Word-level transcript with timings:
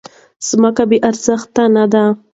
ځمکه 0.47 0.83
بې 0.89 0.97
ارزښته 1.09 1.63
نه 1.75 1.85
ده. 1.93 2.03